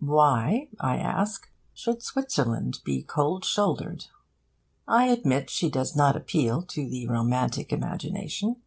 [0.00, 4.06] Why, I ask, should Switzerland be cold shouldered?
[4.88, 8.62] I admit she does not appeal to the romantic imagination.